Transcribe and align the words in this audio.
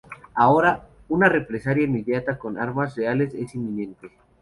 Ahora, 0.33 0.89
una 1.09 1.29
represalia 1.29 1.85
inmediata 1.85 2.39
con 2.39 2.57
armas 2.57 2.95
reales 2.95 3.35
es 3.35 3.53
inminente. 3.53 4.09